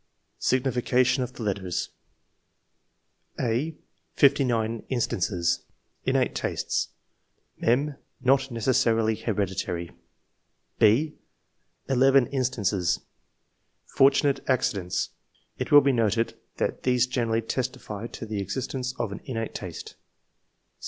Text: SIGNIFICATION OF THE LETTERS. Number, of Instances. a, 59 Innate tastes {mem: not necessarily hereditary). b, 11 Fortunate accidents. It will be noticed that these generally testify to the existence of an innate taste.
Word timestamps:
SIGNIFICATION 0.39 1.21
OF 1.21 1.33
THE 1.33 1.43
LETTERS. 1.43 1.89
Number, 3.37 3.51
of 3.51 3.55
Instances. 4.89 5.59
a, 5.59 5.61
59 5.61 5.67
Innate 6.07 6.33
tastes 6.33 6.87
{mem: 7.59 7.97
not 8.19 8.49
necessarily 8.49 9.13
hereditary). 9.13 9.91
b, 10.79 11.13
11 11.87 12.29
Fortunate 13.85 14.39
accidents. 14.47 15.09
It 15.59 15.71
will 15.71 15.81
be 15.81 15.91
noticed 15.91 16.33
that 16.57 16.81
these 16.81 17.05
generally 17.05 17.43
testify 17.43 18.07
to 18.07 18.25
the 18.25 18.41
existence 18.41 18.95
of 18.97 19.11
an 19.11 19.21
innate 19.25 19.53
taste. 19.53 19.97